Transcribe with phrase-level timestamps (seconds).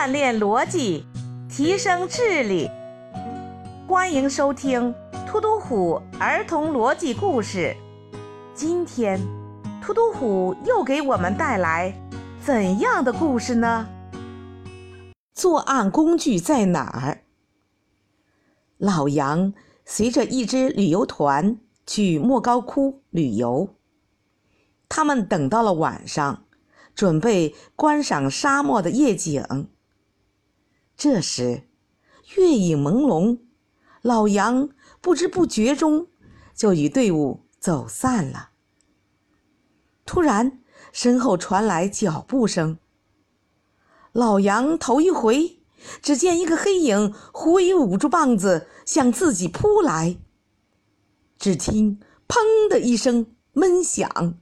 [0.00, 1.04] 锻炼逻辑，
[1.46, 2.70] 提升智力。
[3.86, 4.94] 欢迎收听
[5.26, 7.76] 《突突虎儿童逻辑故事》。
[8.54, 9.20] 今天，
[9.82, 11.94] 突突虎又给我们带来
[12.42, 13.86] 怎样的故事呢？
[15.34, 17.20] 作案工具在哪儿？
[18.78, 19.52] 老杨
[19.84, 23.68] 随着一支旅游团去莫高窟旅游，
[24.88, 26.44] 他们等到了晚上。
[26.94, 29.68] 准备观赏沙漠的夜景。
[31.02, 31.62] 这时，
[32.36, 33.38] 月影朦胧，
[34.02, 34.68] 老杨
[35.00, 36.08] 不知不觉中
[36.54, 38.50] 就与队伍走散了。
[40.04, 40.60] 突然，
[40.92, 42.78] 身后传来脚步声。
[44.12, 45.62] 老杨头一回，
[46.02, 50.18] 只见一个黑影挥舞着棒子向自己扑来。
[51.38, 51.98] 只听
[52.28, 52.36] “砰”
[52.68, 54.34] 的一声闷响，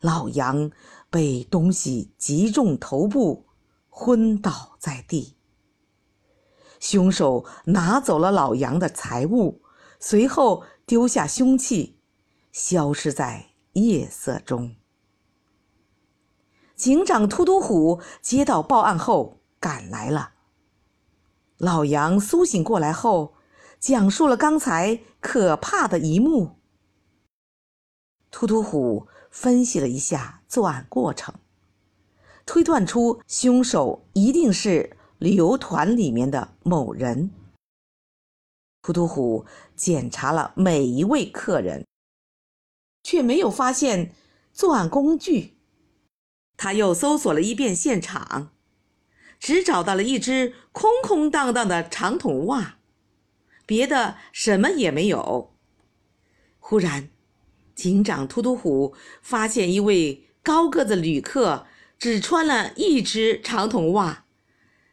[0.00, 0.70] 老杨。
[1.10, 3.44] 被东西击中头部，
[3.90, 5.36] 昏倒在地。
[6.82, 9.62] 凶手拿走了老杨的财物，
[10.00, 12.00] 随后丢下凶器，
[12.50, 14.74] 消失在夜色中。
[16.74, 20.32] 警长突突虎接到报案后赶来了。
[21.58, 23.34] 老杨苏醒过来后，
[23.78, 26.56] 讲述了刚才可怕的一幕。
[28.32, 29.06] 突突虎。
[29.34, 31.34] 分析了一下作案过程，
[32.44, 37.30] 推断出凶手一定是旅游团里面的某人。
[38.82, 41.86] 突突虎检查了每一位客人，
[43.04, 44.12] 却没有发现
[44.52, 45.56] 作案工具。
[46.56, 48.50] 他又搜索了一遍现场，
[49.38, 52.78] 只找到了一只空空荡荡的长筒袜，
[53.64, 55.54] 别的什么也没有。
[56.58, 57.10] 忽然。
[57.76, 61.66] 警长突突虎发现一位高个子旅客
[61.98, 64.26] 只穿了一只长筒袜，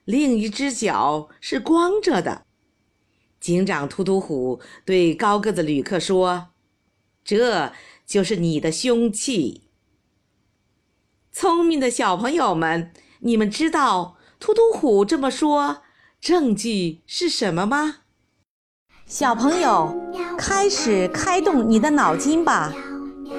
[0.10, 2.42] 另一只脚是光着的。
[3.40, 6.48] 警长突突虎对高个子旅客说
[7.24, 7.72] ：“这
[8.08, 9.70] 就是你的凶器。”
[11.32, 15.84] 聪明的小朋友们，你们知道突突虎这么说
[16.20, 17.98] 证据是什么吗？
[19.06, 19.96] 小朋友，
[20.36, 22.74] 开始开动你的脑筋吧！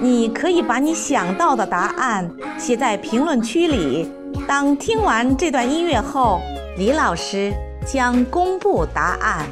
[0.01, 4.09] 你可以把你想到的答案写在评论区里。
[4.47, 6.41] 当听完这段音乐后，
[6.81, 7.53] 李老师
[7.85, 9.47] 将公布答案。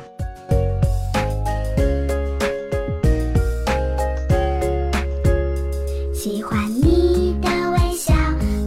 [6.15, 8.15] 喜欢你的微笑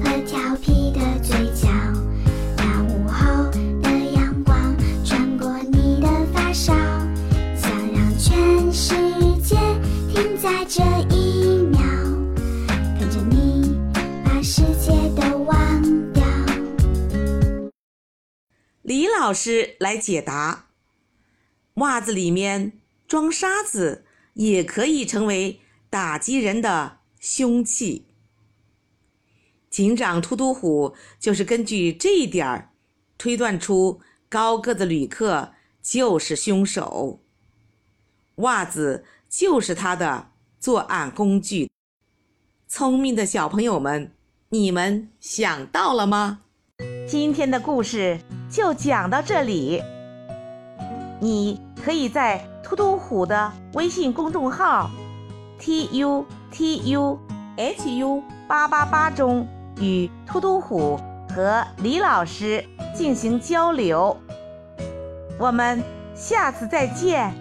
[0.04, 1.70] 和调皮的嘴角，
[2.56, 3.50] 那午后
[3.82, 4.56] 的阳光
[5.04, 6.72] 穿过你的发梢，
[7.56, 8.94] 想让全世
[9.42, 9.56] 界
[10.14, 11.21] 停在这一。
[18.92, 20.68] 李老师来解答：
[21.76, 22.74] 袜子里面
[23.08, 24.04] 装沙子
[24.34, 28.08] 也可以成为打击人的凶器。
[29.70, 32.74] 警长突突虎就是根据这一点儿
[33.18, 37.22] 推断出高个子旅客就是凶手，
[38.36, 41.72] 袜子就是他的作案工具。
[42.68, 44.14] 聪明的小朋友们，
[44.50, 46.42] 你们想到了吗？
[47.08, 48.20] 今天的故事
[48.52, 49.82] 就讲到这里。
[51.20, 54.90] 你可以在突突虎的微信公众号
[55.60, 57.20] t u t u
[57.56, 59.48] h u 八八八中
[59.80, 62.64] 与突突虎和李老师
[62.94, 64.18] 进行交流。
[65.40, 65.82] 我们
[66.14, 67.41] 下次再见。